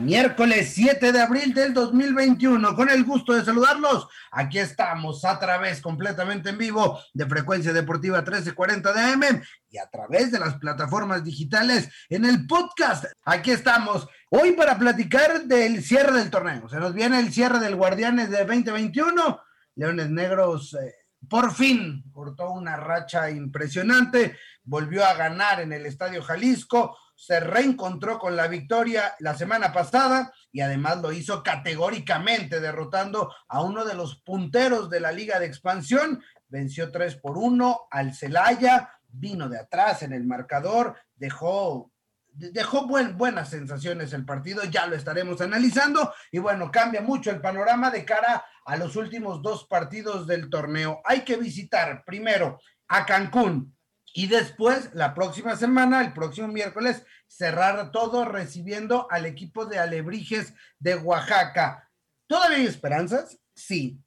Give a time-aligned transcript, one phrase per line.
[0.00, 2.74] miércoles 7 de abril del 2021.
[2.74, 8.18] Con el gusto de saludarlos, aquí estamos a través completamente en vivo de Frecuencia Deportiva
[8.18, 13.04] 1340 de AM y a través de las plataformas digitales en el podcast.
[13.24, 16.68] Aquí estamos hoy para platicar del cierre del torneo.
[16.68, 19.40] Se nos viene el cierre del Guardianes de 2021.
[19.76, 20.74] Leones Negros.
[20.74, 20.94] Eh,
[21.28, 28.18] por fin cortó una racha impresionante, volvió a ganar en el Estadio Jalisco, se reencontró
[28.18, 33.92] con la victoria la semana pasada y además lo hizo categóricamente derrotando a uno de
[33.92, 39.58] los punteros de la Liga de Expansión, venció 3 por 1 al Celaya, vino de
[39.58, 41.92] atrás en el marcador, dejó
[42.32, 47.90] dejó buenas sensaciones el partido, ya lo estaremos analizando y bueno, cambia mucho el panorama
[47.90, 51.02] de cara a los últimos dos partidos del torneo.
[51.04, 53.76] Hay que visitar primero a Cancún
[54.12, 60.54] y después la próxima semana, el próximo miércoles, cerrar todo recibiendo al equipo de Alebrijes
[60.78, 61.88] de Oaxaca.
[62.26, 63.38] ¿Todavía hay esperanzas?
[63.54, 64.02] Sí.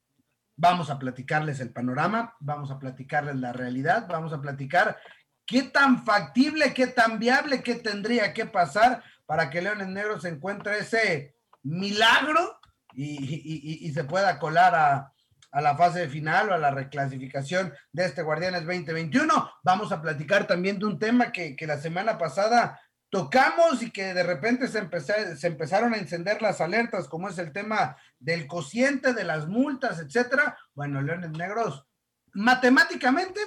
[0.56, 4.98] Vamos a platicarles el panorama, vamos a platicarles la realidad, vamos a platicar
[5.45, 10.80] qué tan factible, qué tan viable, qué tendría que pasar para que Leones Negros encuentre
[10.80, 12.60] ese milagro
[12.94, 15.12] y, se pueda colar a,
[15.62, 19.52] la fase final o a la reclasificación de este Guardianes 2021.
[19.64, 22.80] Vamos a platicar también de un tema que, la semana pasada
[23.10, 27.52] tocamos y que de repente se, se empezaron a encender las alertas, como es el
[27.52, 30.58] tema del cociente, de las multas, etcétera.
[30.73, 31.86] Bueno, Leones Negros,
[32.34, 33.39] matemáticamente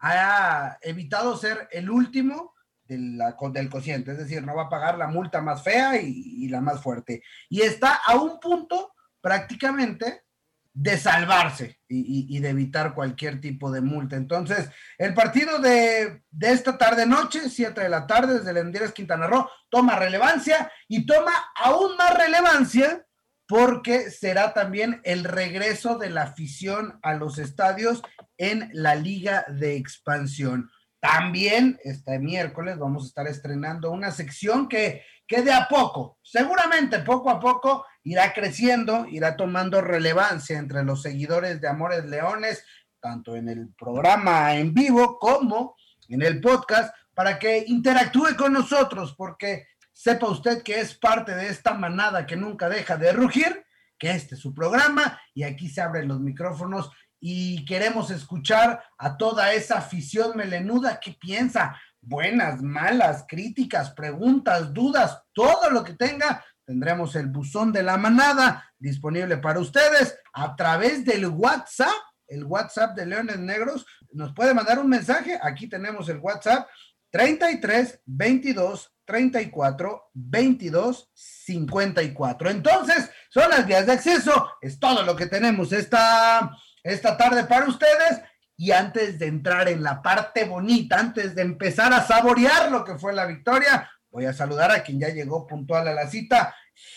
[0.00, 2.54] ha evitado ser el último
[2.86, 6.82] del cociente, es decir, no va a pagar la multa más fea y, la más
[6.82, 7.22] fuerte.
[7.48, 10.24] Y está a un punto prácticamente
[10.72, 14.16] de salvarse y, de evitar cualquier tipo de multa.
[14.16, 19.48] Entonces, el partido de, esta tarde-noche, 7 de la tarde, desde el Endires Quintana Roo,
[19.68, 23.04] toma relevancia y toma aún más relevancia
[23.46, 28.00] porque será también el regreso de la afición a los estadios
[28.38, 30.70] en la Liga de Expansión.
[31.00, 37.00] También este miércoles vamos a estar estrenando una sección que, que de a poco, seguramente
[37.00, 42.64] poco a poco, irá creciendo, irá tomando relevancia entre los seguidores de Amores Leones,
[43.00, 45.76] tanto en el programa en vivo como
[46.08, 51.48] en el podcast, para que interactúe con nosotros, porque sepa usted que es parte de
[51.48, 53.64] esta manada que nunca deja de rugir,
[53.98, 56.90] que este es su programa y aquí se abren los micrófonos
[57.20, 65.22] y queremos escuchar a toda esa afición melenuda que piensa, buenas, malas, críticas, preguntas, dudas,
[65.34, 66.42] todo lo que tenga.
[66.70, 71.90] Tendremos el buzón de la manada disponible para ustedes a través del WhatsApp,
[72.28, 73.84] el WhatsApp de Leones Negros.
[74.12, 75.36] Nos puede mandar un mensaje.
[75.42, 76.68] Aquí tenemos el WhatsApp
[77.10, 82.50] 33 22 34 22 54.
[82.50, 84.52] Entonces, son las vías de acceso.
[84.60, 88.22] Es todo lo que tenemos esta esta tarde para ustedes.
[88.56, 92.96] Y antes de entrar en la parte bonita, antes de empezar a saborear lo que
[92.96, 96.54] fue la victoria, voy a saludar a quien ya llegó puntual a la cita,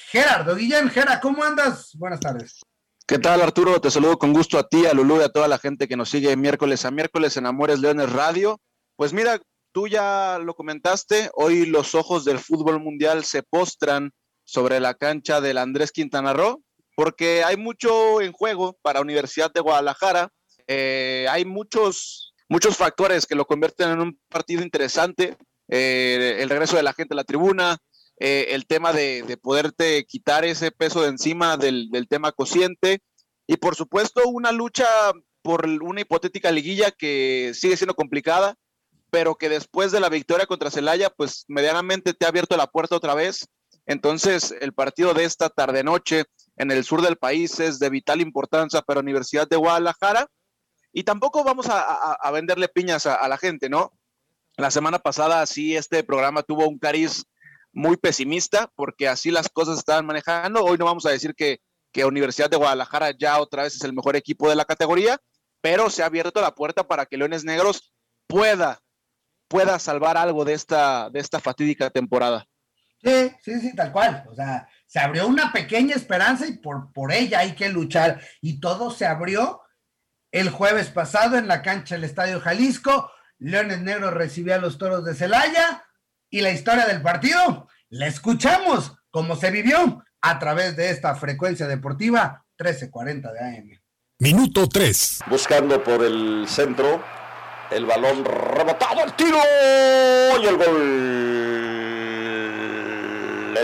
[0.09, 0.90] Gerardo Guillén.
[0.90, 1.91] Gera, ¿cómo andas?
[1.96, 2.62] Buenas tardes.
[3.06, 3.79] ¿Qué tal, Arturo?
[3.81, 6.09] Te saludo con gusto a ti, a Lulú y a toda la gente que nos
[6.09, 8.62] sigue miércoles a miércoles en Amores Leones Radio.
[8.96, 9.41] Pues mira,
[9.74, 14.12] tú ya lo comentaste, hoy los ojos del fútbol mundial se postran
[14.45, 16.63] sobre la cancha del Andrés Quintana Roo
[16.95, 20.30] porque hay mucho en juego para Universidad de Guadalajara.
[20.68, 25.38] Eh, hay muchos, muchos factores que lo convierten en un partido interesante.
[25.69, 27.78] Eh, el regreso de la gente a la tribuna,
[28.19, 33.01] eh, el tema de, poderte quitar ese peso de encima del, tema cociente
[33.48, 34.88] y por supuesto una lucha
[35.42, 38.56] por una hipotética liguilla que sigue siendo complicada,
[39.10, 42.95] pero que después de la victoria contra Celaya, pues medianamente te ha abierto la puerta
[42.95, 43.48] otra vez.
[43.86, 46.25] Entonces, el partido de esta tarde-noche
[46.56, 50.27] en el sur del país es de vital importancia para Universidad de Guadalajara.
[50.94, 53.92] Y tampoco vamos a, venderle piñas a, la gente, ¿no?
[54.56, 57.26] La semana pasada sí este programa tuvo un cariz
[57.72, 60.64] muy pesimista porque así las cosas estaban manejando.
[60.64, 61.60] Hoy no vamos a decir que,
[61.92, 65.18] que Universidad de Guadalajara ya otra vez es el mejor equipo de la categoría,
[65.62, 67.94] pero se ha abierto la puerta para que Leones Negros
[68.28, 68.80] pueda,
[69.48, 72.46] pueda salvar algo de esta, de esta fatídica temporada.
[73.04, 74.24] Sí, sí, sí, tal cual.
[74.30, 78.22] O sea, se abrió una pequeña esperanza y por, por ella hay que luchar.
[78.40, 79.62] Y todo se abrió
[80.32, 83.12] el jueves pasado en la cancha del Estadio Jalisco.
[83.39, 85.85] Leones Negros recibió a los toros de Celaya
[86.30, 91.68] y la historia del partido la escuchamos como se vivió a través de esta frecuencia
[91.68, 93.83] deportiva 1340 de AM.
[94.19, 95.19] Minuto 3.
[95.27, 97.03] Buscando por el centro,
[97.69, 99.38] el balón rebotado, el tiro
[100.41, 101.24] y el gol.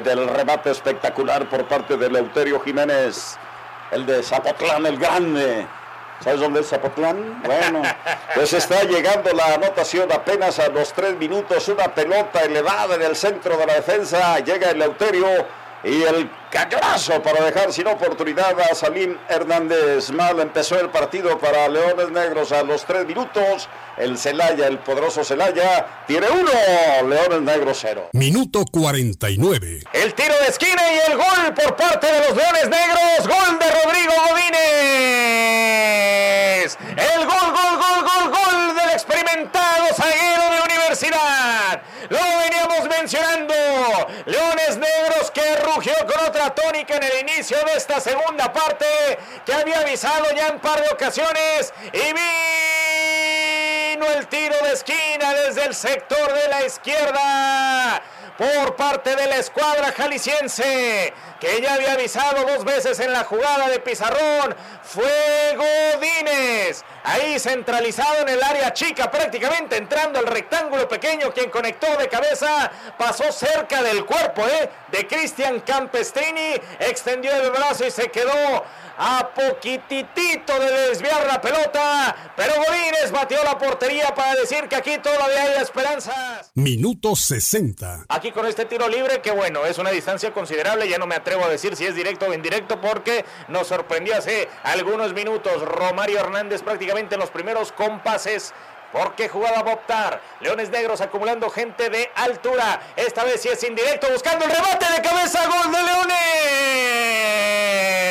[0.03, 3.37] Del remate espectacular por parte de Leuterio Jiménez,
[3.91, 5.67] el de Zapotlán el Grande.
[6.23, 7.41] ¿Sabes dónde es Zapotlán?
[7.43, 7.81] Bueno,
[8.35, 11.67] pues está llegando la anotación apenas a los tres minutos.
[11.69, 14.39] Una pelota elevada en el centro de la defensa.
[14.39, 15.27] Llega el Leuterio
[15.83, 20.11] y el cañonazo para dejar sin oportunidad a Salim Hernández.
[20.11, 23.69] Mal empezó el partido para Leones Negros a los tres minutos.
[23.97, 26.51] El Celaya, el poderoso Celaya, tiene uno.
[27.07, 28.09] Leones Negros cero.
[28.13, 29.83] Minuto 49.
[29.93, 33.27] El tiro de esquina y el gol por parte de los Leones Negros.
[33.27, 34.59] Gol de Rodrigo Godínez.
[36.97, 41.81] El gol, gol, gol, gol, gol del experimentado zaguero de Universidad.
[42.09, 43.53] Lo veníamos mencionando.
[44.25, 45.93] Leones Negros que rugió
[46.53, 48.85] tónica en el inicio de esta segunda parte
[49.45, 52.13] que había avisado ya en par de ocasiones y
[53.93, 58.01] vino el tiro de esquina desde el sector de la izquierda
[58.39, 63.67] por parte de la escuadra jalisciense, que ya había avisado dos veces en la jugada
[63.67, 66.85] de Pizarrón, fue Godínez.
[67.03, 72.71] Ahí centralizado en el área chica, prácticamente entrando al rectángulo pequeño, quien conectó de cabeza,
[72.97, 74.69] pasó cerca del cuerpo ¿eh?
[74.87, 78.63] de Cristian Campestrini, extendió el brazo y se quedó
[79.01, 84.97] a poquitito de desviar la pelota, pero Godínez batió la portería para decir que aquí
[84.97, 86.51] todavía hay esperanzas.
[86.55, 88.07] Minuto 60.
[88.09, 91.45] Aquí con este tiro libre, que bueno, es una distancia considerable, ya no me atrevo
[91.45, 96.61] a decir si es directo o indirecto porque nos sorprendió hace algunos minutos Romario Hernández
[96.61, 98.53] prácticamente en los primeros compases
[98.91, 100.19] ¿Por qué jugada va a optar?
[100.39, 102.81] Leones Negros acumulando gente de altura.
[102.95, 105.45] Esta vez sí es indirecto, buscando el remate de cabeza.
[105.45, 108.08] Gol de Leones.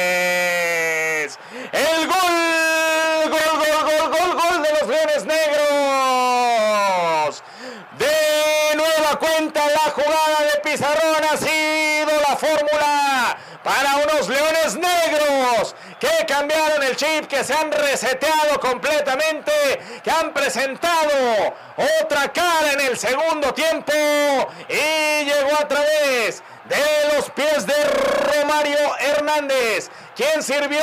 [1.72, 6.52] El gol, gol, gol, gol, gol, gol de los Leones Negros.
[7.98, 15.74] De nueva cuenta la jugada de Pizarrón ha sido la fórmula para unos Leones Negros
[16.00, 19.52] que cambiaron el chip, que se han reseteado completamente,
[20.02, 21.54] que han presentado
[22.00, 23.92] otra cara en el segundo tiempo
[24.68, 30.80] y llegó a través de los pies de Romario Hernández, quien sirvió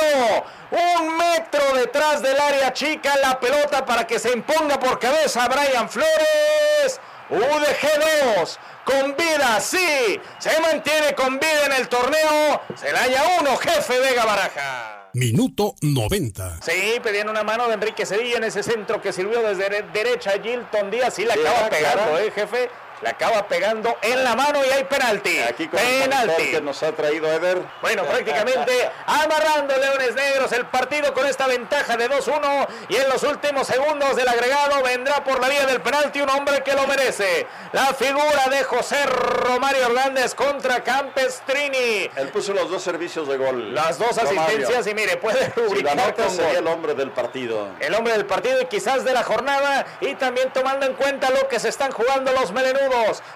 [0.70, 5.88] un metro detrás del área chica la pelota para que se imponga por cabeza Brian
[5.88, 7.00] Flores.
[7.28, 12.60] UDG 2 con vida, sí, se mantiene con vida en el torneo.
[12.76, 15.10] Celaya 1, jefe Vega Baraja.
[15.12, 16.60] Minuto 90.
[16.62, 20.90] Sí, pedían una mano de Enrique Sevilla en ese centro que sirvió desde derecha Gilton
[20.90, 22.68] Díaz y la acaba pegando, ¿eh, jefe?
[23.02, 25.38] La acaba pegando en la mano y hay penalti.
[25.40, 26.42] Aquí con penalti.
[26.42, 27.60] El que nos ha traído Eder.
[27.82, 33.22] Bueno, prácticamente amarrando Leones Negros el partido con esta ventaja de 2-1 y en los
[33.22, 37.46] últimos segundos del agregado vendrá por la vía del penalti un hombre que lo merece.
[37.72, 42.10] La figura de José Romario Hernández contra Campestrini.
[42.16, 43.74] Él puso los dos servicios de gol.
[43.74, 47.68] Las dos asistencias y mire, puede rubricar con sería el hombre del partido.
[47.78, 51.46] El hombre del partido y quizás de la jornada y también tomando en cuenta lo
[51.48, 52.85] que se están jugando los melenudos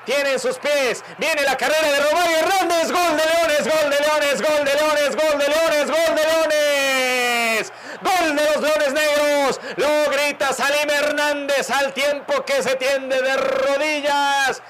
[0.05, 3.97] tiene en sus pies, viene la carrera de Romario Hernández, gol de Leones, gol de
[3.99, 7.73] Leones, gol de Leones, gol de Leones, gol de Leones.
[8.03, 9.61] Gol de los Leones Negros.
[9.77, 14.63] Lo grita Salim Hernández al tiempo que se tiende de rodillas.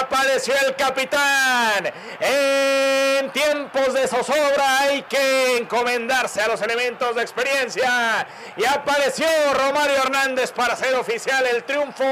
[0.00, 1.92] Apareció el capitán.
[2.20, 8.26] En tiempos de zozobra hay que encomendarse a los elementos de experiencia.
[8.56, 12.04] Y apareció Romario Hernández para hacer oficial el triunfo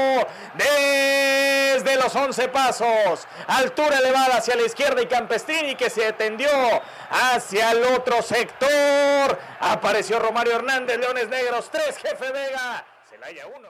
[0.55, 3.27] desde los 11 pasos.
[3.47, 6.49] Altura elevada hacia la izquierda y Campestini que se tendió
[7.09, 9.37] hacia el otro sector.
[9.61, 13.67] Apareció Romario Hernández, Leones Negros 3, Jefe Vega, Celaya 1.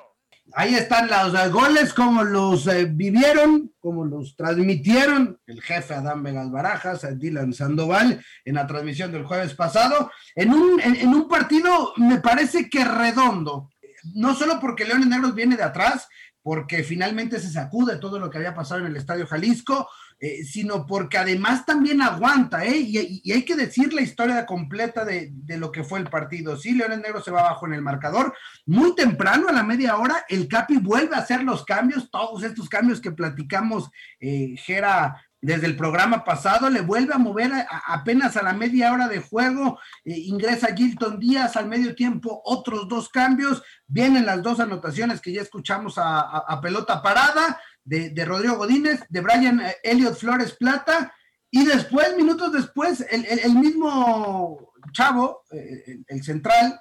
[0.53, 6.23] Ahí están los eh, goles, como los eh, vivieron, como los transmitieron el jefe Adán
[6.23, 11.27] Vegas Barajas, eh, Dylan Sandoval, en la transmisión del jueves pasado, en un, en un
[11.27, 13.69] partido, me parece que redondo,
[14.15, 16.07] no solo porque Leones Negros viene de atrás,
[16.41, 19.87] porque finalmente se sacude todo lo que había pasado en el Estadio Jalisco,
[20.23, 22.77] eh, sino porque además también aguanta, ¿eh?
[22.77, 26.57] Y, hay que decir la historia completa de, de, lo que fue el partido.
[26.57, 28.31] Sí, Leones Negros se va abajo en el marcador.
[28.67, 32.69] Muy temprano, a la media hora, el Capi vuelve a hacer los cambios, todos estos
[32.69, 37.51] cambios que platicamos, eh, Gera desde el programa pasado, le vuelve a mover
[37.87, 42.87] apenas a la media hora de juego, eh, ingresa Gilton Díaz al medio tiempo, otros
[42.87, 47.59] dos cambios, vienen las dos anotaciones que ya escuchamos a, pelota parada
[47.91, 51.13] de, Rodrigo Godínez, de Brian eh, Elliot Flores Plata,
[51.49, 56.79] y después, minutos después, el, mismo chavo, eh, el central,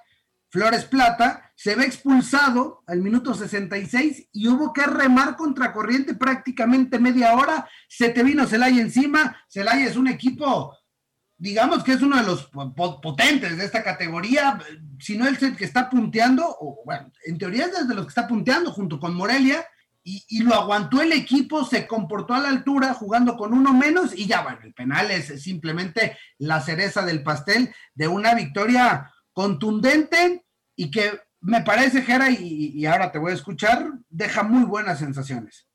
[0.48, 7.00] Flores Plata, se ve expulsado al minuto 66 y hubo que remar contra corriente prácticamente
[7.00, 7.68] media hora.
[7.88, 9.36] Se te vino Celaya encima.
[9.48, 10.76] Celaya es un equipo,
[11.36, 12.48] digamos que es uno de los
[13.02, 14.60] potentes de esta categoría,
[15.00, 18.28] si no el que está punteando, o bueno, en teoría es desde los que está
[18.28, 19.66] punteando junto con Morelia.
[20.02, 24.16] Y, y, lo aguantó el equipo, se comportó a la altura jugando con uno menos
[24.16, 30.46] y ya, bueno, el penal es simplemente la cereza del pastel de una victoria contundente
[30.74, 35.66] y que me parece, Jera, y, ahora te voy a escuchar, deja muy buenas sensaciones.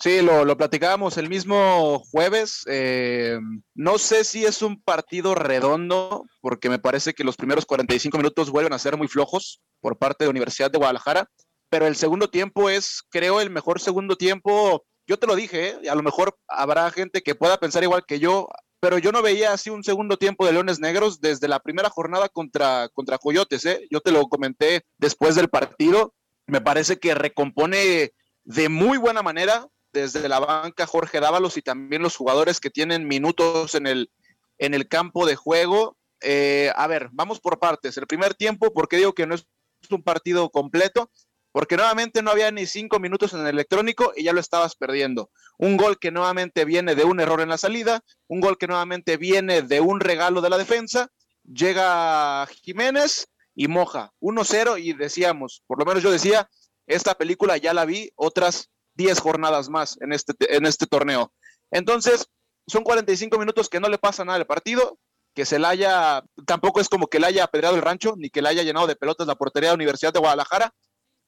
[0.00, 2.64] Sí, lo, lo platicábamos el mismo jueves.
[2.66, 3.38] Eh,
[3.74, 8.50] no sé si es un partido redondo, porque me parece que los primeros 45 minutos
[8.50, 11.28] vuelven a ser muy flojos por parte de Universidad de Guadalajara,
[11.74, 14.84] pero el segundo tiempo es, creo, el mejor segundo tiempo.
[15.08, 15.90] Yo te lo dije, ¿eh?
[15.90, 19.52] a lo mejor habrá gente que pueda pensar igual que yo pero yo no veía
[19.52, 23.66] así un segundo tiempo de Leones Negros desde la primera jornada contra, contra Coyotes.
[23.66, 23.88] ¿eh?
[23.90, 26.14] Yo te lo comenté después del partido.
[26.46, 28.12] Me parece que recompone
[28.44, 33.08] de muy buena manera desde la banca Jorge Dávalos y también los jugadores que tienen
[33.08, 34.12] minutos en el,
[34.58, 35.96] en el campo de juego.
[36.20, 37.96] Eh, a ver, vamos por partes.
[37.96, 39.44] El primer tiempo, porque digo que no es
[39.90, 41.10] un partido completo,
[41.54, 45.30] porque nuevamente no había ni cinco minutos en el electrónico y ya lo estabas perdiendo.
[45.56, 49.16] Un gol que nuevamente viene de un error en la salida, un gol que nuevamente
[49.16, 51.12] viene de un regalo de la defensa,
[51.44, 56.50] llega Jiménez y moja 1-0 y decíamos, por lo menos yo decía,
[56.88, 61.32] esta película ya la vi otras 10 jornadas más en este, en este torneo.
[61.70, 62.26] Entonces,
[62.66, 64.98] son 45 minutos que no le pasa nada al partido,
[65.34, 68.42] que se la haya, tampoco es como que le haya apedreado el rancho, ni que
[68.42, 70.74] le haya llenado de pelotas la portería de la Universidad de Guadalajara,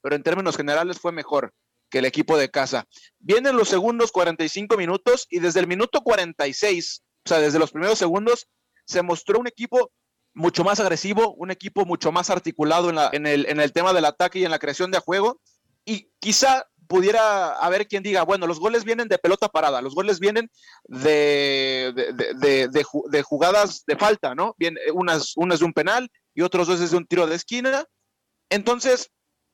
[0.07, 1.53] pero en términos generales fue mejor
[1.91, 2.87] que el equipo de casa.
[3.19, 7.99] Vienen los segundos 45 minutos y desde el minuto 46, o sea, desde los primeros
[7.99, 8.47] segundos,
[8.85, 9.91] se mostró un equipo
[10.33, 14.39] mucho más agresivo, un equipo mucho más articulado en, el, en el tema del ataque
[14.39, 15.41] y en la creación de juego.
[15.85, 20.21] Y quizá pudiera haber quien diga, bueno, los goles vienen de pelota parada, los goles
[20.21, 20.49] vienen
[20.85, 21.93] de,
[22.37, 24.55] de, jugadas de falta, ¿no?
[24.57, 27.85] Bien, unas, unas de un penal y otros dos de un tiro de esquina.
[28.51, 29.11] Entonces,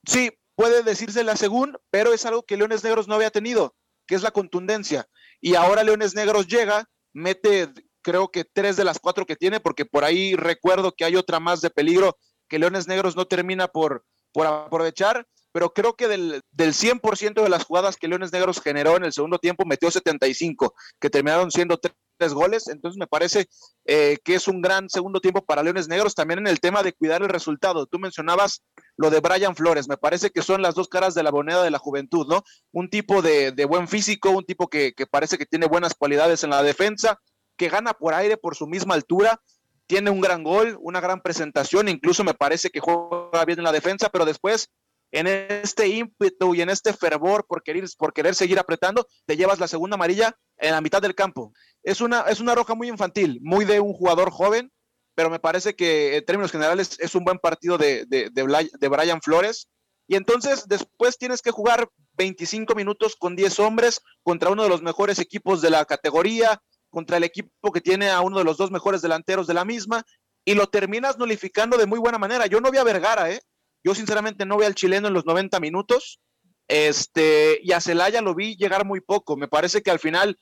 [0.06, 3.75] sí, puede decírsela según, pero es algo que Leones Negros no había tenido,
[4.06, 5.06] que es la contundencia.
[5.40, 7.68] Y ahora Leones Negros llega, mete
[8.02, 11.40] creo que tres de las cuatro que tiene, porque por ahí recuerdo que hay otra
[11.40, 12.18] más de peligro
[12.49, 17.49] que Leones Negros no termina por, por aprovechar, pero creo que del, del 100% de
[17.49, 21.78] las jugadas que Leones Negros generó en el segundo tiempo, metió 75, que terminaron siendo
[21.78, 23.49] tres goles, entonces me parece
[23.85, 26.92] eh, que es un gran segundo tiempo para Leones Negros, también en el tema de
[26.92, 27.87] cuidar el resultado.
[27.87, 28.62] Tú mencionabas
[28.97, 31.71] lo de Brian Flores, me parece que son las dos caras de la moneda de
[31.71, 32.42] la juventud, ¿no?
[32.73, 36.50] Un tipo de, buen físico, un tipo que, que parece que tiene buenas cualidades en
[36.50, 37.18] la defensa,
[37.56, 39.40] que gana por aire por su misma altura,
[39.87, 43.73] tiene un gran gol, una gran presentación, incluso me parece que juega bien en la
[43.73, 44.71] defensa, pero después
[45.12, 49.61] en este ímpetu y en este fervor por querer, por querer seguir apretando, te llevas
[49.61, 51.52] la segunda amarilla en la mitad del campo.
[51.83, 54.73] Es una, es una roja muy infantil, muy de un jugador joven,
[55.14, 59.21] pero me parece que en términos generales es un buen partido de, de, de, Brian
[59.21, 59.69] Flores.
[60.09, 64.83] Y entonces después tienes que jugar 25 minutos con 10 hombres contra uno de los
[64.83, 68.71] mejores equipos de la categoría, contra el equipo que tiene a uno de los dos
[68.71, 70.02] mejores delanteros de la misma,
[70.45, 72.47] y lo terminas nulificando de muy buena manera.
[72.47, 73.40] Yo no vi a Vergara, ¿eh?
[73.84, 76.20] Yo sinceramente no vi al chileno en los 90 minutos.
[76.68, 79.36] Este, y a Celaya lo vi llegar muy poco.
[79.36, 80.38] Me parece que al final,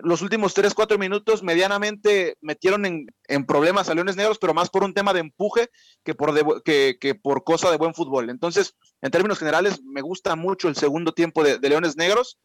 [0.00, 4.84] los últimos 3, 4 minutos, medianamente metieron en, problemas a Leones Negros, pero más por
[4.84, 5.70] un tema de empuje
[6.04, 8.30] que por, que, por cosa de buen fútbol.
[8.30, 12.38] Entonces, en términos generales, me gusta mucho el segundo tiempo de, de Leones Negros.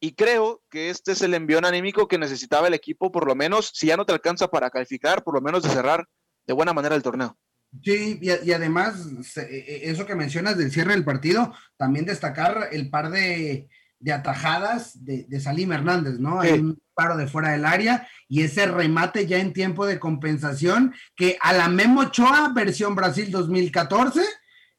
[0.00, 3.72] Y creo que este es el envión anímico que necesitaba el equipo, por lo menos,
[3.74, 6.06] si ya no te alcanza para calificar, por lo menos de cerrar
[6.46, 7.36] de buena manera el torneo.
[7.82, 9.06] Sí, y, además,
[9.36, 13.68] e, e, eso que mencionas del cierre del partido, también destacar el par de,
[14.10, 16.40] atajadas de, de, Salim Hernández, ¿no?
[16.40, 20.94] Hay un paro de fuera del área y ese remate ya en tiempo de compensación
[21.14, 24.22] que a la Memo Ochoa, versión Brasil 2014,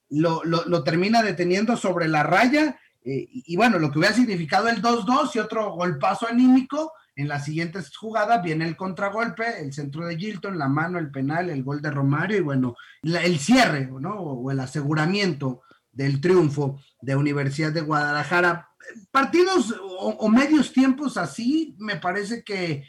[0.09, 2.79] lo, lo, termina deteniendo sobre la raya.
[3.03, 7.27] Eh, y, y, bueno, lo que hubiera significado el 2-2 y otro golpazo anímico, en
[7.27, 11.63] las siguientes jugadas viene el contragolpe, el centro de Gilton, la mano, el penal, el
[11.63, 14.13] gol de Romario y bueno, el cierre, ¿no?
[14.13, 18.69] O el aseguramiento del triunfo de Universidad de Guadalajara.
[19.11, 22.87] Partidos o, medios tiempos así, me parece que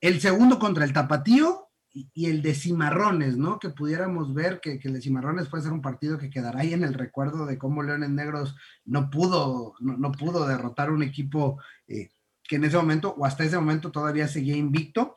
[0.00, 3.60] el segundo contra el Tapatío y, el de Cimarrones, ¿no?
[3.60, 6.82] Que pudiéramos ver que, el de Cimarrones puede ser un partido que quedará ahí en
[6.82, 12.10] el recuerdo de cómo Leones Negros no pudo, no, pudo derrotar un equipo eh,
[12.50, 15.14] que en ese momento o hasta ese momento todavía seguía invicto.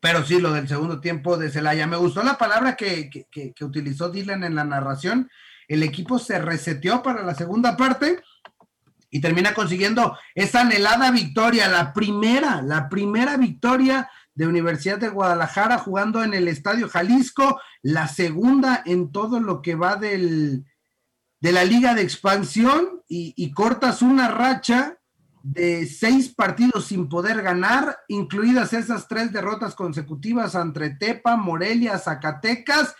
[0.00, 1.86] Pero sí, lo del segundo tiempo de Celaya.
[1.86, 5.28] Me gustó la palabra que, que utilizó Dylan en la narración,
[5.68, 8.22] el equipo se reseteó para la segunda parte
[9.10, 15.76] y termina consiguiendo esa anhelada victoria, la primera, la primera victoria de Universidad de Guadalajara
[15.76, 20.64] jugando en el Estadio Jalisco, la segunda en todo lo que va del,
[21.40, 24.97] de la liga de expansión y, y cortas una racha
[25.42, 32.94] de seis partidos sin poder ganar, incluidas esas tres derrotas consecutivas entre Tepa, Morelia, Zacatecas.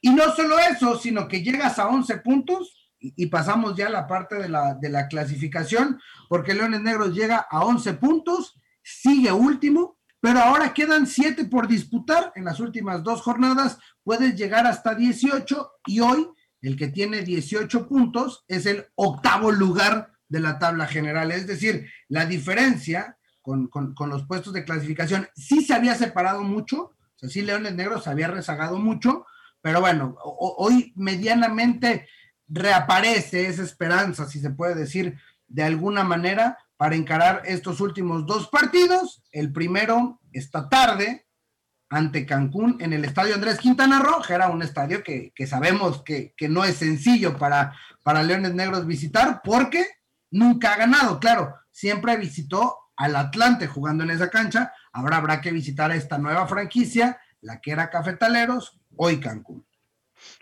[0.00, 4.06] Y no solo eso, sino que llegas a 11 puntos y, pasamos ya a la
[4.06, 9.98] parte de la, de la clasificación, porque Leones Negros llega a 11 puntos, sigue último,
[10.20, 12.32] pero ahora quedan 7 por disputar.
[12.34, 16.28] En las últimas dos jornadas, puedes llegar hasta 18 y hoy
[16.60, 21.90] el que tiene 18 puntos es el octavo lugar de la tabla general, es decir,
[22.08, 27.18] la diferencia con, con, con los puestos de clasificación sí se había separado mucho, o
[27.18, 29.26] sea, sí Leones Negros se había rezagado mucho,
[29.60, 32.08] pero bueno, hoy medianamente
[32.46, 38.48] reaparece esa esperanza, si se puede decir de alguna manera, para encarar estos últimos dos
[38.48, 39.22] partidos.
[39.32, 41.26] El primero esta tarde
[41.90, 46.64] ante Cancún en el estadio Andrés Quintana Roo, era un estadio que, sabemos que, no
[46.64, 49.86] es sencillo para, para Leones Negros visitar porque
[50.30, 55.52] nunca ha ganado, claro, siempre visitó al Atlante jugando en esa cancha, ahora habrá que
[55.52, 59.66] visitar a esta nueva franquicia, la que era Cafetaleros, hoy Cancún.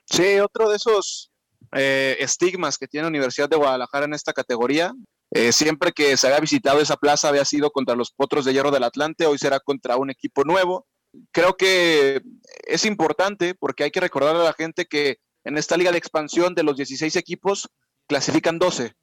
[0.07, 1.33] Sí, otro de esos
[1.73, 4.95] eh, estigmas que tiene la Universidad de Guadalajara en esta categoría.
[5.33, 8.71] Eh, siempre que se había visitado esa plaza había sido contra los Potros de Hierro
[8.71, 10.87] del Atlante, hoy será contra un equipo nuevo.
[11.33, 12.23] Creo que
[12.67, 16.55] es importante porque hay que recordar a la gente que en esta liga de expansión
[16.55, 17.69] de los 16 equipos
[18.07, 18.95] clasifican 12.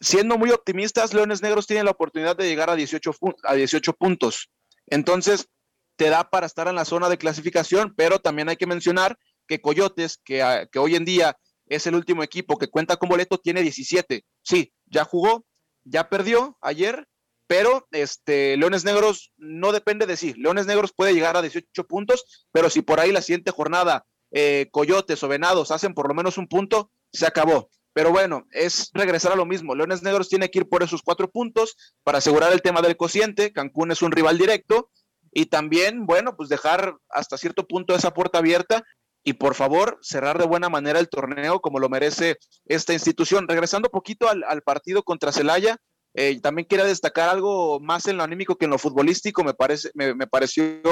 [0.00, 3.12] Siendo muy optimistas, Leones Negros tienen la oportunidad de llegar a 18,
[3.44, 4.50] a 18 puntos.
[4.86, 5.48] Entonces,
[5.96, 9.60] te da para estar en la zona de clasificación, pero también hay que mencionar que
[9.60, 11.36] Coyotes, que, ah, que hoy en día
[11.66, 14.24] es el último equipo que cuenta con boleto, tiene 17.
[14.42, 15.44] Sí, ya jugó,
[15.84, 17.06] ya perdió ayer,
[17.46, 20.34] pero este Leones Negros no depende de sí.
[20.36, 24.68] Leones Negros puede llegar a 18 puntos, pero si por ahí la siguiente jornada eh,
[24.70, 27.68] Coyotes o Venados hacen por lo menos un punto, se acabó.
[27.92, 29.74] Pero bueno, es regresar a lo mismo.
[29.74, 33.52] Leones Negros tiene que ir por esos cuatro puntos para asegurar el tema del cociente.
[33.52, 34.90] Cancún es un rival directo
[35.32, 38.84] y también, bueno, pues dejar hasta cierto punto esa puerta abierta
[39.22, 43.46] y por favor cerrar de buena manera el torneo como lo merece esta institución.
[43.48, 45.76] Regresando poquito al, partido contra Celaya,
[46.14, 49.44] eh, también quiero destacar algo más en lo anímico que en lo futbolístico.
[49.44, 50.82] Me, parece, me, pareció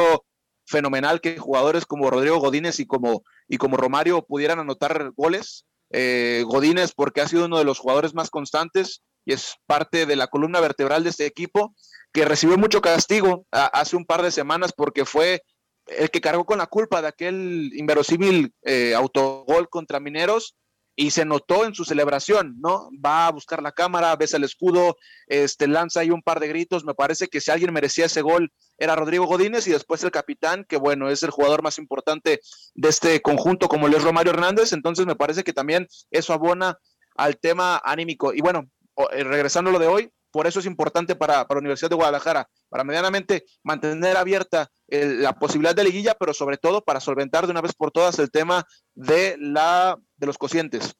[0.67, 5.65] fenomenal que jugadores como Rodrigo Godínez y como, y como Romario pudieran anotar goles.
[5.91, 10.17] Eh, Godínez porque ha sido uno de los jugadores más constantes y es parte de
[10.17, 11.75] la columna vertebral de este equipo
[12.13, 15.43] que recibió mucho castigo hace un par de semanas porque fue
[15.87, 20.57] el que cargó con la culpa de aquel inverosímil eh, autogol contra Mineros
[21.01, 22.91] y se notó en su celebración, ¿no?
[22.93, 24.97] Va a buscar la cámara, besa el escudo,
[25.29, 26.85] este, lanza ahí un par de gritos.
[26.85, 30.67] Me parece que si alguien merecía ese gol era Rodrigo Godínez y después el capitán,
[30.69, 32.41] que bueno, es el jugador más importante
[32.75, 34.73] de este conjunto como lo es Romario Hernández.
[34.73, 36.77] Entonces me parece que también eso abona
[37.15, 38.35] al tema anímico.
[38.35, 38.69] Y bueno,
[39.13, 42.49] eh, regresando a lo de hoy, por eso es importante para, la Universidad de Guadalajara,
[42.69, 47.61] para medianamente mantener abierta la posibilidad de liguilla, pero sobre todo para solventar de una
[47.61, 48.65] vez por todas el tema
[48.95, 50.95] de, la, de los cocientes.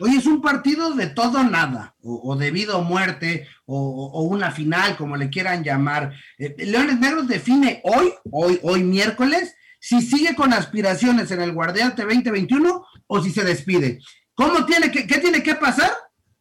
[0.00, 4.96] Hoy es un partido de todo nada, o, de vida o muerte, o, una final,
[4.96, 6.14] como le quieran llamar.
[6.38, 12.02] Eh, Leones Negros define hoy, hoy, hoy miércoles, si sigue con aspiraciones en el Guardiante
[12.02, 14.00] 2021 o si se despide.
[14.34, 15.90] ¿Cómo tiene que, qué tiene que pasar?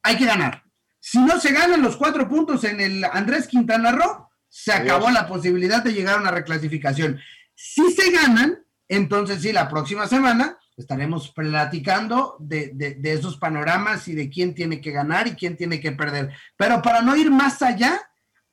[0.02, 0.64] Hay que ganar.
[1.02, 5.28] Si no se ganan los cuatro puntos en el Andrés Quintana Roo, se acabó la
[5.28, 7.20] posibilidad de llegar a una reclasificación.
[7.56, 14.14] Si se ganan, entonces sí, la próxima semana estaremos platicando de, de, esos panoramas y
[14.14, 16.34] de quién tiene que ganar y quién tiene que perder.
[16.56, 18.00] Pero para no ir más allá,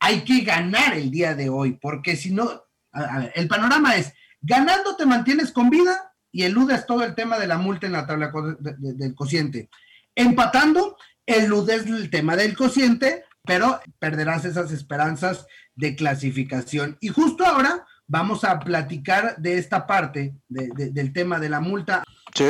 [0.00, 4.14] hay que ganar el día de hoy, porque si no, a ver, el panorama es,
[4.40, 8.06] ganando te mantienes con vida y eludes todo el tema de la multa en la
[8.06, 9.68] tabla del cociente.
[10.14, 10.96] Empatando,
[11.28, 16.96] eludes el tema del cociente, pero perderás esas esperanzas de clasificación.
[17.00, 22.02] Y justo ahora vamos a platicar de esta parte del tema de la multa.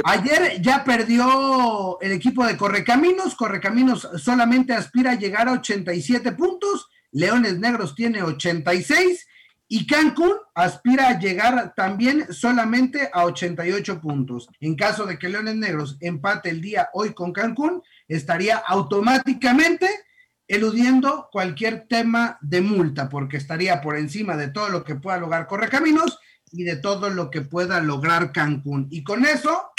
[0.04, 3.34] Ayer ya perdió el equipo de Correcaminos.
[3.34, 6.88] Correcaminos solamente aspira a llegar a 87 puntos.
[7.10, 9.26] Leones Negros tiene 86
[9.70, 14.48] y Cancún aspira a llegar también solamente a 88 puntos.
[14.60, 19.88] En caso de que Leones Negros empate el día hoy con Cancún, estaría automáticamente
[20.46, 25.46] eludiendo cualquier tema de multa, porque estaría por encima de todo lo que pueda lograr
[25.46, 26.18] Correcaminos
[26.50, 28.88] y de todo lo que pueda lograr Cancún.
[28.90, 29.70] Y con eso,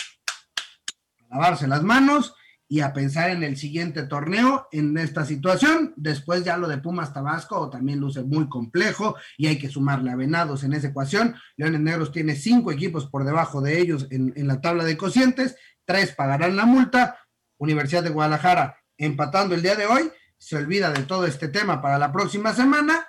[1.31, 2.35] lavarse las manos
[2.69, 5.93] y a pensar en el siguiente torneo en esta situación.
[5.97, 10.15] Después ya lo de Pumas Tabasco también luce muy complejo y hay que sumarle a
[10.15, 11.35] Venados en esa ecuación.
[11.57, 15.57] Leones Negros tiene cinco equipos por debajo de ellos en, en la tabla de cocientes,
[15.83, 17.17] tres pagarán la multa.
[17.57, 21.97] Universidad de Guadalajara empatando el día de hoy, se olvida de todo este tema para
[21.97, 23.07] la próxima semana,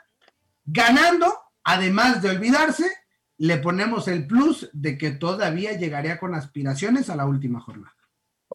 [0.65, 2.91] ganando, además de olvidarse,
[3.37, 7.95] le ponemos el plus de que todavía llegaría con aspiraciones a la última jornada.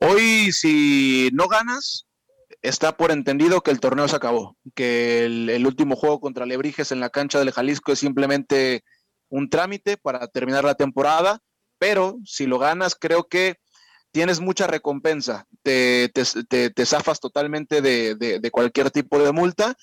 [0.02, 2.06] Hoy, si no ganas,
[2.62, 7.00] está por entendido que el torneo se acabó, que el, último juego contra Lebrijes en
[7.00, 8.84] la cancha del Jalisco es simplemente
[9.30, 11.40] un trámite para terminar la temporada,
[11.80, 13.56] pero si lo ganas, creo que
[14.12, 19.76] tienes mucha recompensa, te, te, zafas totalmente de, cualquier tipo de multa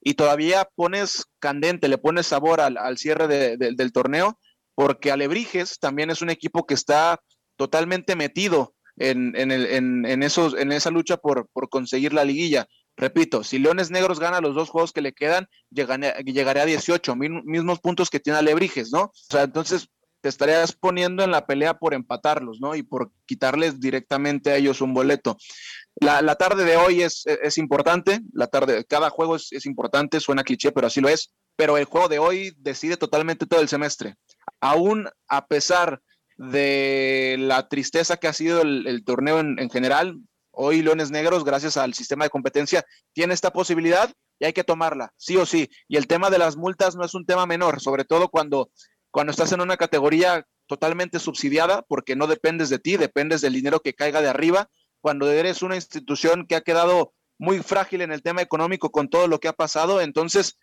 [0.00, 4.38] y todavía pones candente, le pones sabor al, cierre del torneo
[4.74, 7.20] porque Alebrijes también es un equipo que está
[7.56, 12.66] totalmente metido en, en, esos, en esa lucha por, conseguir la liguilla.
[12.96, 17.80] Repito, si Leones Negros gana los dos juegos que le quedan, llegaré, a 18, mismos
[17.80, 19.04] puntos que tiene Alebrijes, ¿no?
[19.04, 19.88] O sea, entonces
[20.20, 22.74] te estarías poniendo en la pelea por empatarlos, ¿no?
[22.74, 25.38] Y por quitarles directamente a ellos un boleto.
[25.96, 30.44] La, tarde de hoy es, es, importante, la tarde, cada juego es, es, importante, suena
[30.44, 34.16] cliché, pero así lo es, pero el juego de hoy decide totalmente todo el semestre
[34.60, 36.02] aún a pesar
[36.40, 40.18] de la tristeza que ha sido el, torneo en, general,
[40.50, 45.12] hoy Leones Negros, gracias al sistema de competencia, tiene esta posibilidad y hay que tomarla,
[45.18, 45.68] sí o sí.
[45.86, 48.70] Y el tema de las multas no es un tema menor, sobre todo cuando,
[49.10, 53.80] cuando estás en una categoría totalmente subsidiada, porque no dependes de ti, dependes del dinero
[53.80, 54.70] que caiga de arriba,
[55.02, 59.28] cuando eres una institución que ha quedado muy frágil en el tema económico con todo
[59.28, 60.56] lo que ha pasado, entonces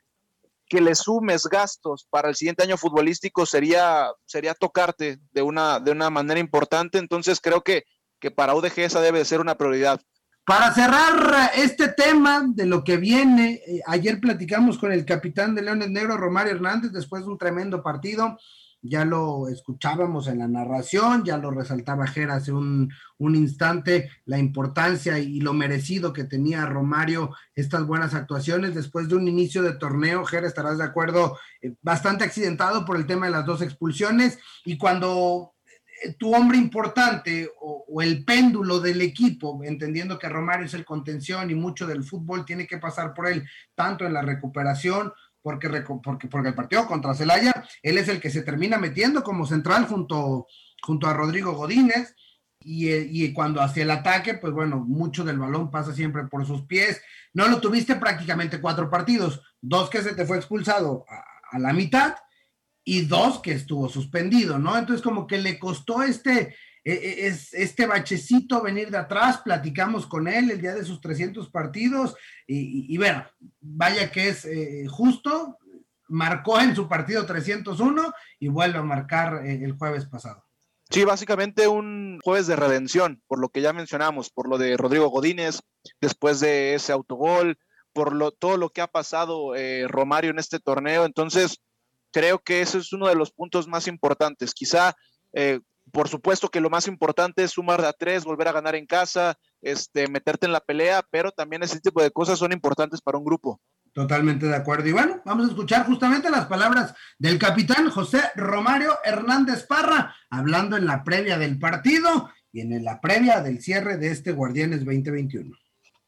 [0.67, 5.91] que le sumes gastos para el siguiente año futbolístico sería, sería tocarte de una, de
[5.91, 6.97] una manera importante.
[6.97, 7.83] Entonces creo que,
[8.19, 10.01] que para UDG esa debe ser una prioridad.
[10.45, 15.61] Para cerrar este tema de lo que viene, eh, ayer platicamos con el capitán de
[15.61, 18.37] Leones Negro, Romario Hernández, después de un tremendo partido
[18.81, 25.19] ya lo escuchábamos en la narración, ya lo resaltaba Ger hace un, instante, la importancia
[25.19, 28.75] y lo merecido que tenía Romario estas buenas actuaciones.
[28.75, 33.07] Después de un inicio de torneo, Ger, estarás de acuerdo, eh, bastante accidentado por el
[33.07, 34.37] tema de las dos expulsiones.
[34.65, 35.53] Y cuando
[36.03, 40.85] eh, tu hombre importante o, o, el péndulo del equipo, entendiendo que Romario es el
[40.85, 45.11] contención y mucho del fútbol tiene que pasar por él, tanto en la recuperación
[45.47, 45.69] porque,
[46.03, 49.85] porque, porque el partido contra Celaya, él es el que se termina metiendo como central
[49.85, 50.45] junto,
[50.81, 52.13] junto a Rodrigo Godínez.
[52.59, 57.01] Y, cuando hacia el ataque, pues bueno, mucho del balón pasa siempre por sus pies.
[57.33, 61.23] No lo tuviste prácticamente cuatro partidos, dos que se te fue expulsado a,
[61.55, 62.15] a la mitad
[62.83, 64.77] y dos que estuvo suspendido, ¿no?
[64.77, 66.57] Entonces como que le costó este,
[66.89, 72.15] es este bachecito venir de atrás, platicamos con él el día de sus 300 partidos
[72.47, 73.25] y, bueno,
[73.59, 75.57] vaya que es eh, justo,
[76.07, 80.45] marcó en su partido 301 y vuelve a marcar eh, el jueves pasado.
[80.89, 85.09] Sí, básicamente un jueves de redención, por lo que ya mencionamos, por lo de Rodrigo
[85.09, 85.59] Godínez,
[85.99, 87.59] después de ese autogol,
[87.91, 91.03] por lo, todo lo que ha pasado eh, Romario en este torneo.
[91.03, 91.59] Entonces,
[92.13, 94.53] creo que ese es uno de los puntos más importantes.
[94.53, 94.95] Quizá
[95.91, 98.85] por supuesto que lo más importante es sumar de a tres, volver a ganar en
[98.85, 103.17] casa, este, meterte en la pelea, pero también ese tipo de cosas son importantes para
[103.17, 103.59] un grupo.
[103.93, 104.87] Totalmente de acuerdo.
[104.87, 110.77] Y bueno, vamos a escuchar justamente las palabras del capitán José Romario Hernández Parra, hablando
[110.77, 115.55] en la previa del partido y en la previa del cierre de este Guardianes 2021.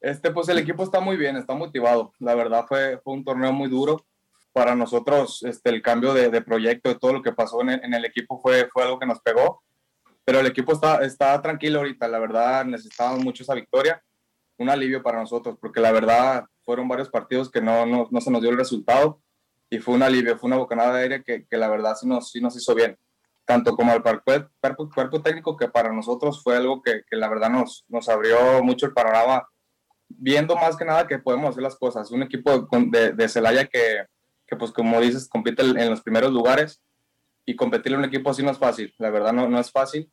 [0.02, 2.14] Este, pues el equipo está muy bien, está motivado.
[2.20, 4.06] La verdad fue, fue un torneo muy duro.
[4.52, 7.94] Para nosotros, este, el cambio de, proyecto, de todo lo que pasó en el, en
[7.94, 9.62] el, equipo fue, fue algo que nos pegó
[10.30, 14.00] pero el equipo está, está tranquilo ahorita, la verdad necesitábamos mucho esa victoria,
[14.60, 18.30] un alivio para nosotros, porque la verdad fueron varios partidos que no, no, no se
[18.30, 19.24] nos dio el resultado
[19.72, 22.30] y fue un alivio, fue una bocanada de aire que, que la verdad sí nos,
[22.30, 22.96] sí nos hizo bien,
[23.44, 24.52] tanto como al cuerpo,
[24.94, 28.86] cuerpo, técnico que para nosotros fue algo que, que, la verdad nos, nos abrió mucho
[28.86, 29.48] el panorama,
[30.10, 32.12] viendo más que nada que podemos hacer las cosas.
[32.12, 34.06] Un equipo de, Celaya que,
[34.46, 36.84] que, pues como dices, compite en los primeros lugares
[37.48, 40.08] y competirle a un equipo así no es fácil, la verdad no, no es fácil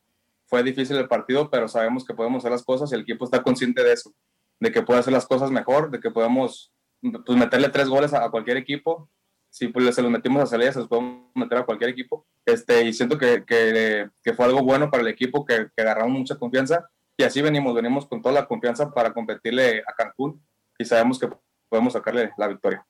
[0.47, 3.43] fue difícil el partido, pero sabemos que podemos hacer las cosas y el equipo está
[3.43, 4.13] consciente de eso,
[4.59, 8.29] de que puede hacer las cosas mejor, de que podemos pues, meterle tres goles a,
[8.29, 9.09] cualquier equipo.
[9.49, 12.25] Si pues, se los metimos a Celaya, se los podemos meter a cualquier equipo.
[12.45, 16.35] Este, y siento que, que, que fue algo bueno para el equipo, que, que mucha
[16.35, 16.89] confianza.
[17.17, 20.41] Y así venimos, venimos con toda la confianza para competirle a Cancún
[20.77, 21.29] y sabemos que
[21.67, 22.85] podemos sacarle la victoria.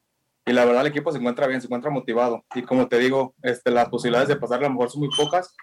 [0.46, 2.46] Y la verdad el equipo se encuentra bien, se encuentra motivado.
[2.56, 5.56] Y como te digo, este, las posibilidades de pasar a lo mejor son muy pocas,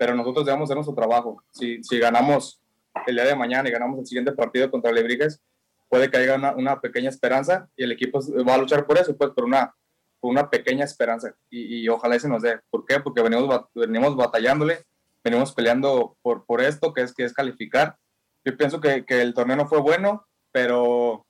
[0.00, 1.44] pero nosotros debemos hacer nuestro trabajo.
[1.50, 2.58] Si, si ganamos
[3.06, 5.42] el día de mañana y ganamos el siguiente partido contra Lebriges,
[5.90, 9.14] puede que haya una, una, pequeña esperanza y el equipo va a luchar por eso,
[9.14, 9.74] pues por una,
[10.18, 11.34] por una pequeña esperanza.
[11.50, 12.60] Y, y ojalá ese nos dé.
[12.70, 13.00] ¿Por qué?
[13.00, 14.86] Porque venimos, venimos batallándole,
[15.22, 17.98] venimos peleando por, por esto, que es, que es calificar.
[18.42, 21.26] Yo pienso que, que el torneo no fue bueno, pero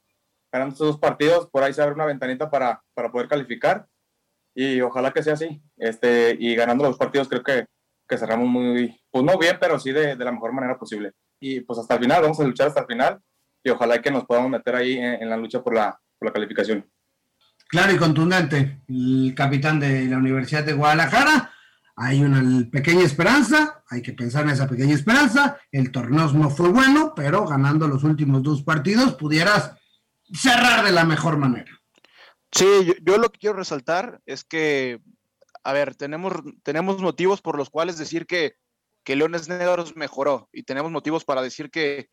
[0.53, 3.89] ganando estos dos partidos, por ahí se abre una ventanita para, para poder calificar
[4.55, 5.61] y ojalá que sea así.
[5.77, 7.67] Este, y ganando los partidos creo que,
[8.11, 11.13] que cerramos muy, pues no bien, pero sí de, de, la mejor manera posible.
[11.39, 13.21] Y pues hasta el final, vamos a luchar hasta el final
[13.63, 16.33] y ojalá que nos podamos meter ahí en, en la lucha por la, por la
[16.33, 16.85] calificación.
[17.69, 21.55] Claro y contundente, el capitán de la Universidad de Guadalajara.
[21.95, 25.59] Hay una pequeña esperanza, hay que pensar en esa pequeña esperanza.
[25.71, 29.77] El torneo no fue bueno, pero ganando los últimos dos partidos pudieras
[30.33, 31.71] cerrar de la mejor manera.
[32.51, 35.01] Sí, yo, yo, lo que quiero resaltar es que,
[35.63, 38.55] a ver, tenemos, tenemos motivos por los cuales decir que,
[39.05, 42.09] que Leones Negros mejoró y tenemos motivos para decir que,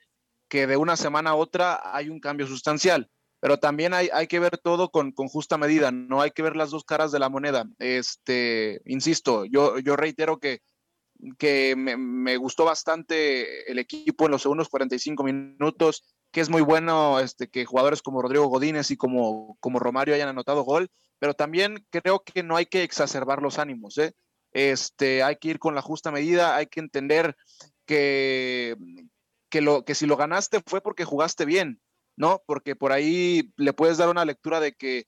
[0.50, 4.40] que de una semana a otra hay un cambio sustancial, pero también hay, hay que
[4.40, 7.30] ver todo con, con, justa medida, no hay que ver las dos caras de la
[7.30, 7.66] moneda.
[7.80, 10.62] Este, insisto, yo, yo reitero que,
[11.38, 17.20] que me, gustó bastante el equipo en los segundos 45 minutos, que es muy bueno
[17.20, 21.86] este, que jugadores como Rodrigo Godínez y como, como Romario hayan anotado gol, pero también
[21.90, 24.14] creo que no hay que exacerbar los ánimos, ¿eh?
[24.52, 27.36] Este, hay que ir con la justa medida, hay que entender
[27.86, 28.76] que,
[29.50, 31.82] que, lo, que si lo ganaste fue porque jugaste bien,
[32.16, 32.42] ¿no?
[32.46, 35.06] Porque por ahí le puedes dar una lectura de que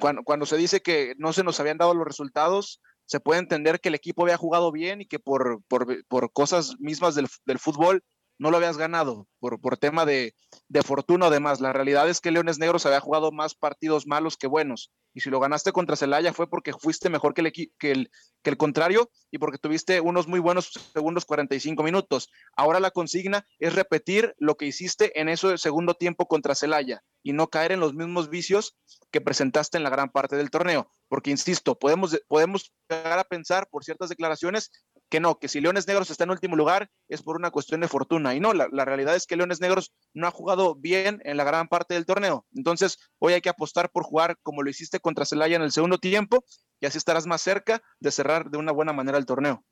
[0.00, 3.80] cuando, cuando se dice que no se nos habían dado los resultados, se puede entender
[3.80, 7.58] que el equipo había jugado bien y que por, por, por cosas mismas del, del
[7.58, 8.02] fútbol
[8.38, 10.34] no lo habías ganado por, por tema de,
[10.68, 11.60] de, fortuna o demás.
[11.60, 14.92] La realidad es que Leones Negros había jugado más partidos malos que buenos.
[15.14, 18.10] Y si lo ganaste contra Celaya fue porque fuiste mejor que el, que el,
[18.42, 22.30] que el contrario y porque tuviste unos muy buenos segundos 45 minutos.
[22.56, 27.32] Ahora la consigna es repetir lo que hiciste en ese segundo tiempo contra Celaya y
[27.32, 28.76] no caer en los mismos vicios
[29.10, 30.88] que presentaste en la gran parte del torneo.
[31.08, 34.70] Porque, insisto, podemos, podemos llegar a pensar por ciertas declaraciones
[35.08, 37.88] que no, que si Leones Negros está en último lugar es por una cuestión de
[37.88, 38.34] fortuna.
[38.34, 41.68] Y no, la, realidad es que Leones Negros no ha jugado bien en la gran
[41.68, 42.46] parte del torneo.
[42.54, 45.98] Entonces, hoy hay que apostar por jugar como lo hiciste contra Celaya en el segundo
[45.98, 46.44] tiempo
[46.80, 49.64] y así estarás más cerca de cerrar de una buena manera el torneo.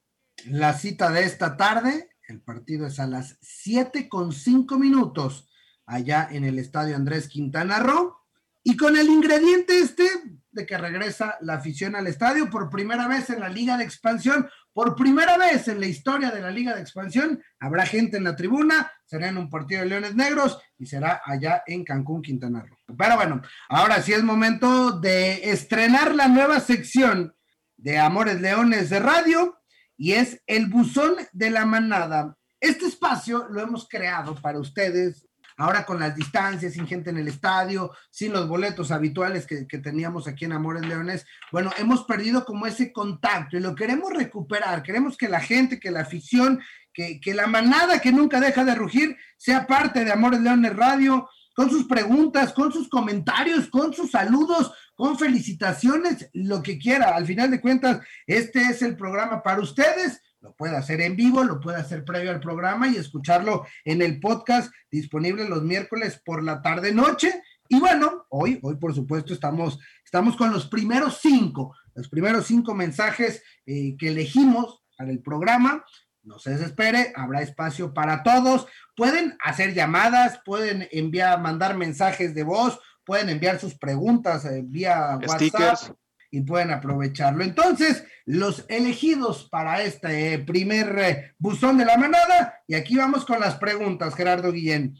[0.46, 5.48] La cita de esta tarde, el partido es a las 7 con 5 minutos
[5.86, 8.23] allá en el estadio Andrés Quintana Roo.
[8.64, 10.08] Y con el ingrediente este
[10.50, 14.48] de que regresa la afición al estadio por primera vez en la Liga de Expansión,
[14.72, 18.36] por primera vez en la historia de la Liga de Expansión, habrá gente en la
[18.36, 22.78] tribuna, será en un partido de Leones Negros y será allá en Cancún, Quintana Roo.
[22.96, 27.34] Pero bueno, ahora sí es momento de estrenar la nueva sección
[27.76, 29.58] de Amores Leones de Radio
[29.96, 32.36] y es el buzón de la manada.
[32.60, 37.28] Este espacio lo hemos creado para ustedes ahora con las distancias, sin gente en el
[37.28, 42.66] estadio, sin los boletos habituales que, teníamos aquí en Amores Leones, bueno, hemos perdido como
[42.66, 44.82] ese contacto y lo queremos recuperar.
[44.82, 46.60] Queremos que la gente, que la afición,
[46.92, 51.28] que, que la manada que nunca deja de rugir sea parte de Amores Leones Radio,
[51.54, 57.16] con sus preguntas, con sus comentarios, con sus saludos, con felicitaciones, lo que quiera.
[57.16, 61.42] Al final de cuentas, este es el programa para ustedes lo puede hacer en vivo,
[61.42, 66.44] lo puede hacer previo al programa y escucharlo en el podcast disponible los miércoles por
[66.44, 67.42] la tarde noche.
[67.66, 72.74] Y bueno, hoy, hoy por supuesto estamos, estamos con los primeros cinco, los primeros cinco
[72.74, 75.82] mensajes eh, que elegimos para el programa.
[76.22, 78.66] No se desespere, habrá espacio para todos.
[78.94, 85.18] Pueden hacer llamadas, pueden enviar, mandar mensajes de voz, pueden enviar sus preguntas eh, vía
[85.26, 85.88] Stickers.
[85.88, 86.03] WhatsApp
[86.34, 87.44] y pueden aprovecharlo.
[87.44, 93.38] Entonces, los elegidos para este primer eh, buzón de la manada, y aquí vamos con
[93.38, 94.96] las preguntas, Gerardo Guillén.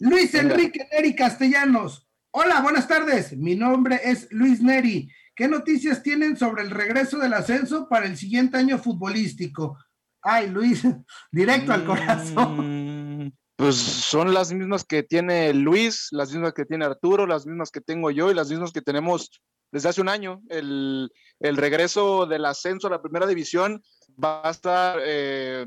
[0.00, 2.08] Luis Enrique Neri Castellanos.
[2.32, 3.36] Hola, buenas tardes.
[3.36, 5.08] Mi nombre es Luis Neri.
[5.36, 9.78] ¿Qué noticias tienen sobre el regreso del ascenso para el siguiente año futbolístico?
[10.22, 10.82] Ay, Luis,
[11.30, 13.32] directo al corazón.
[13.54, 17.80] Pues son las mismas que tiene Luis, las mismas que tiene Arturo, las mismas que
[17.80, 19.40] tengo yo y las mismas que tenemos
[19.74, 20.40] desde hace un año.
[20.48, 21.10] El,
[21.40, 23.82] regreso del ascenso a la primera división
[24.22, 25.66] va a estar eh,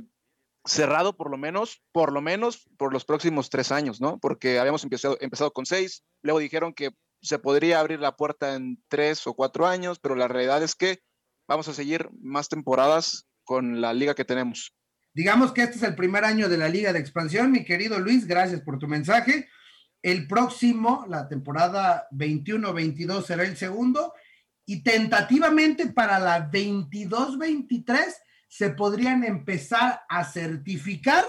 [0.63, 4.17] cerrado por lo menos, por lo menos por los próximos tres años, ¿no?
[4.17, 6.91] Porque habíamos empezado, empezado con seis, luego dijeron que
[7.22, 11.00] se podría abrir la puerta en tres o cuatro años, pero la realidad es que
[11.46, 14.74] vamos a seguir más temporadas con la liga que tenemos.
[15.13, 18.26] Digamos que este es el primer año de la liga de expansión, mi querido Luis,
[18.26, 19.50] gracias por tu mensaje.
[20.02, 24.14] El próximo, la temporada 21-22 será el segundo
[24.66, 27.96] y tentativamente para la 22-23
[28.48, 31.26] se podrían empezar a certificar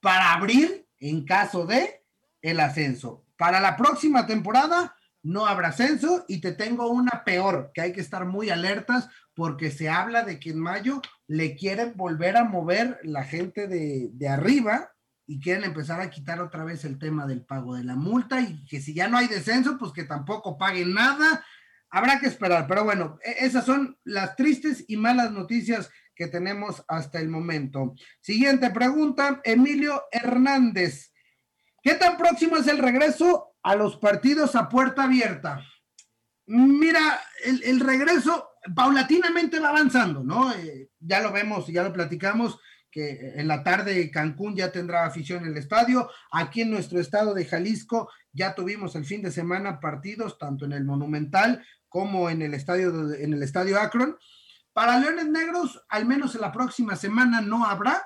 [0.00, 2.04] para abrir en caso de
[2.42, 3.24] el ascenso.
[3.36, 8.00] Para la próxima temporada no habrá ascenso y te tengo una peor, que hay que
[8.00, 13.00] estar muy alertas porque se habla de que en mayo le quieren volver a mover
[13.02, 14.92] la gente de, de arriba
[15.26, 18.64] y quieren empezar a quitar otra vez el tema del pago de la multa y
[18.66, 21.44] que si ya no hay descenso, pues que tampoco paguen nada.
[21.90, 26.84] Habrá que esperar, pero bueno, e, esas son las tristes y malas noticias que tenemos
[26.88, 27.94] hasta el momento.
[28.20, 31.12] Siguiente pregunta, Emilio Hernández.
[31.82, 35.64] ¿Qué tan próximo es el regreso a los partidos a puerta abierta?
[36.46, 40.52] Mira, el, regreso paulatinamente va avanzando, ¿no?
[40.52, 42.58] Eh, ya lo vemos, ya lo platicamos,
[42.96, 46.08] que en la tarde Cancún ya tendrá afición en el estadio.
[46.32, 50.72] Aquí en nuestro estado de Jalisco ya tuvimos el fin de semana partidos, tanto en
[50.72, 54.16] el Monumental como en el estadio, en el estadio Akron.
[54.72, 58.02] Para Leones Negros, al menos en la próxima semana no habrá.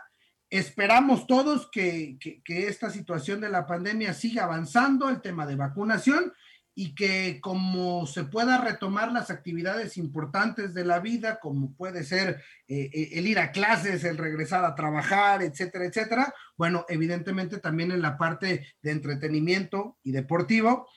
[0.49, 6.33] Esperamos todos que, esta situación de la pandemia siga avanzando, el tema de vacunación,
[6.75, 12.43] y que como se pueda retomar las actividades importantes de la vida, como puede ser
[12.69, 17.91] eh, eh, el ir a clases, el regresar a trabajar, etcétera, etcétera, bueno, evidentemente también
[17.91, 20.89] en la parte de entretenimiento y deportivo,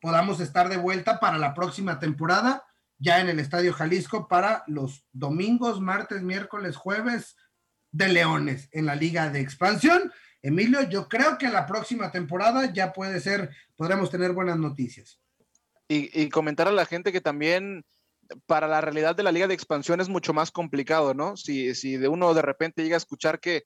[0.00, 2.64] podamos estar de vuelta para la próxima temporada
[3.02, 7.36] ya en el Estadio Jalisco para los domingos, martes, miércoles, jueves
[7.90, 10.12] de Leones en la Liga de Expansión.
[10.42, 15.20] Emilio, yo creo que la próxima temporada ya puede ser, podremos tener buenas noticias.
[15.88, 17.84] Y, comentar a la gente que también
[18.46, 21.36] para la realidad de la Liga de Expansión es mucho más complicado, ¿no?
[21.36, 23.64] Si, si de uno de repente llega a escuchar que,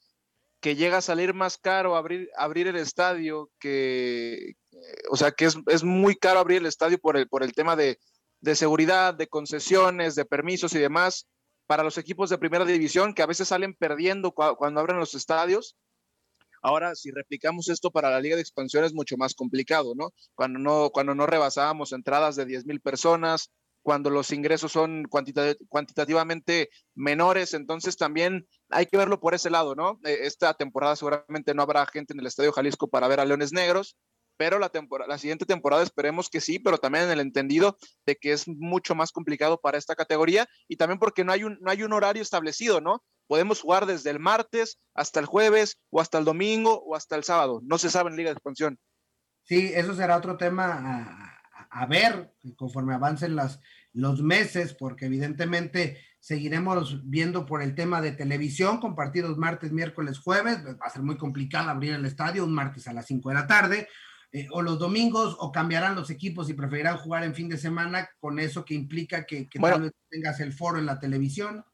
[0.60, 4.54] que llega a salir más caro abrir, abrir el estadio, que,
[5.08, 7.76] o sea, que es, es muy caro abrir el estadio por el, por el tema
[7.76, 8.00] de,
[8.40, 11.28] de seguridad, de concesiones, de permisos y demás
[11.66, 15.76] para los equipos de primera división que a veces salen perdiendo cuando abren los estadios.
[16.62, 20.10] Ahora, si replicamos esto para la liga de expansión es mucho más complicado, ¿no?
[20.34, 23.50] Cuando no, cuando no rebasábamos entradas de 10 mil personas,
[23.86, 30.00] cuando los ingresos son cuantitativamente menores, entonces también hay que verlo por ese lado, ¿no?
[30.04, 33.52] E, esta temporada seguramente no habrá gente en el Estadio Jalisco para ver a Leones
[33.52, 33.96] Negros,
[34.36, 38.16] pero la, temporada, la siguiente temporada esperemos que sí, pero también en el entendido de
[38.16, 41.70] que es mucho más complicado para esta categoría y también porque no hay un, no
[41.70, 43.02] hay un horario establecido, ¿no?
[43.26, 47.24] Podemos jugar desde el martes hasta el jueves o hasta el domingo o hasta el
[47.24, 47.60] sábado.
[47.64, 48.78] No se sabe en Liga de Expansión.
[49.42, 51.32] Sí, eso será otro tema
[51.70, 53.60] a, ver conforme avancen las,
[53.92, 60.18] los meses, porque evidentemente seguiremos viendo por el tema de televisión con partidos martes, miércoles,
[60.18, 60.64] jueves.
[60.64, 63.46] Va a ser muy complicado abrir el estadio un martes a las 5 de la
[63.46, 63.88] tarde
[64.36, 68.06] eh, o los domingos o cambiarán los equipos y preferirán jugar en fin de semana
[68.20, 71.64] con eso que implica que, tal vez tengas el foro en la televisión.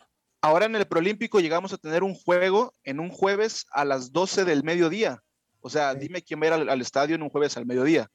[0.43, 4.45] Ahora en el Prolímpico llegamos a tener un juego en un jueves a las 12
[4.45, 5.25] del mediodía.
[5.59, 8.09] O sea, dime quién va a ir al, estadio en un jueves al mediodía.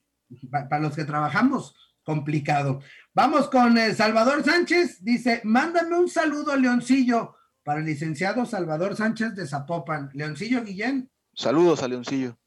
[0.50, 2.80] Para, los que trabajamos, complicado.
[3.12, 5.04] Vamos con eh, Salvador Sánchez.
[5.04, 10.08] Dice, mándame un saludo, Leoncillo, para el licenciado Salvador Sánchez de Zapopan.
[10.14, 11.10] Leoncillo Guillén.
[11.34, 12.38] Saludos a Leoncillo.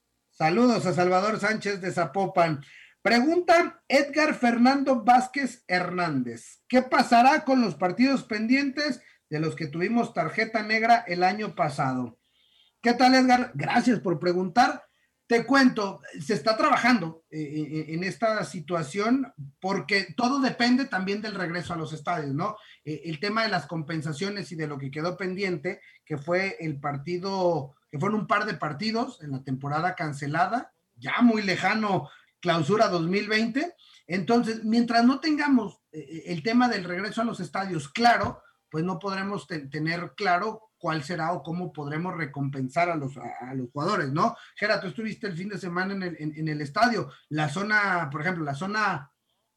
[0.41, 2.65] Saludos a Salvador Sánchez de Zapopan.
[3.03, 6.63] Pregunta Edgar Fernando Vázquez Hernández.
[6.67, 12.17] ¿Qué pasará con los partidos pendientes de los que tuvimos tarjeta negra el año pasado?
[12.81, 13.51] ¿Qué tal, Edgar?
[13.53, 14.83] Gracias por preguntar.
[15.27, 21.35] Te cuento, se está trabajando eh, eh, en esta situación porque todo depende también del
[21.35, 22.57] regreso a los estadios, ¿no?
[22.83, 26.79] Eh, el tema de las compensaciones y de lo que quedó pendiente, que fue el
[26.79, 32.87] partido, que fueron un par de partidos en la temporada cancelada, ya muy lejano, clausura
[32.87, 33.75] 2020.
[34.07, 39.47] Entonces, mientras no tengamos el tema del regreso a los estadios claro, pues no podremos
[39.47, 44.35] tener claro cuál será o cómo podremos recompensar a los, a, los jugadores, ¿no?
[44.55, 48.21] Gera, tú estuviste el fin de semana en el, en, el estadio, la zona, por
[48.21, 49.10] ejemplo, la zona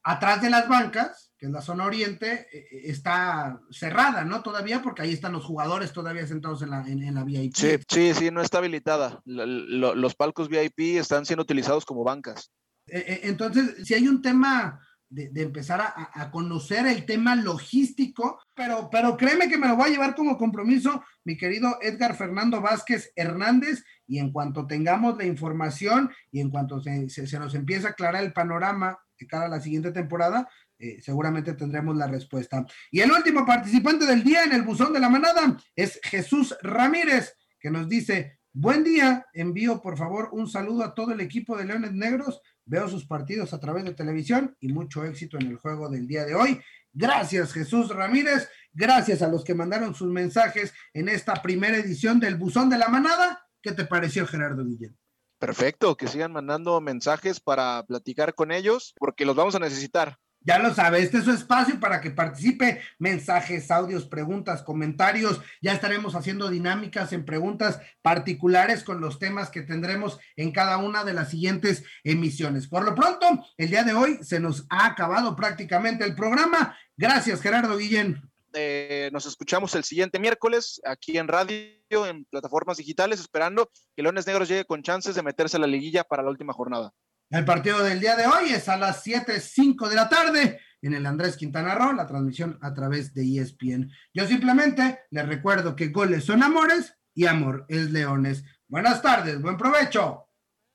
[0.05, 4.43] atrás de las bancas, que es la zona oriente, eh, eh, está cerrada, ¿no?
[4.43, 7.55] Todavía, porque ahí están los jugadores todavía sentados en la, en, la VIP.
[7.55, 9.21] Sí, sí, sí, no está habilitada.
[9.25, 12.51] los palcos VIP están siendo utilizados como bancas.
[12.87, 14.79] Eh, entonces, si hay un tema
[15.09, 19.93] de, empezar a, conocer el tema logístico, pero, pero créeme que me lo voy a
[19.93, 26.11] llevar como compromiso, mi querido Edgar Fernando Vázquez Hernández, y en cuanto tengamos la información
[26.31, 29.61] y en cuanto se, se, nos empiece a aclarar el panorama de cara a la
[29.61, 30.49] siguiente temporada,
[30.79, 32.67] eh, seguramente tendremos la respuesta.
[32.91, 37.35] Y el último participante del día en el buzón de la manada es Jesús Ramírez,
[37.59, 41.65] que nos dice, buen día, envío por favor un saludo a todo el equipo de
[41.65, 45.89] Leones Negros, veo sus partidos a través de televisión y mucho éxito en el juego
[45.89, 46.61] del día de hoy.
[46.93, 52.37] Gracias Jesús Ramírez, gracias a los que mandaron sus mensajes en esta primera edición del
[52.37, 53.47] buzón de la manada.
[53.61, 54.97] ¿Qué te pareció Gerardo Guillén?
[55.39, 60.19] Perfecto, que sigan mandando mensajes para platicar con ellos, porque los vamos a necesitar.
[60.47, 62.83] Ya lo sabe, este es su espacio para que participe.
[62.99, 65.41] Mensajes, audios, preguntas, comentarios.
[65.63, 71.03] Ya estaremos haciendo dinámicas en preguntas particulares con los temas que tendremos en cada una
[71.03, 72.69] de las siguientes emisiones.
[72.69, 73.27] Por lo pronto,
[73.57, 76.77] el día de hoy se nos ha acabado prácticamente el programa.
[76.95, 78.34] Gracias, Gerardo Guillén.
[78.55, 81.57] Eh, nos escuchamos el siguiente miércoles aquí en radio,
[81.91, 86.05] en plataformas digitales, esperando que Leones Negros llegue con chances de meterse a la liguilla
[86.05, 86.93] para la última jornada.
[87.31, 91.05] El partido del día de hoy es a las 7.05 de la tarde en el
[91.07, 93.91] Andrés Quintana Roo, la transmisión a través de ESPN.
[94.13, 98.45] Yo simplemente les recuerdo que goles son amores y amor es leones.
[98.69, 100.29] Buenas tardes, buen provecho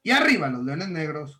[0.03, 1.39] y arriba los leones negros.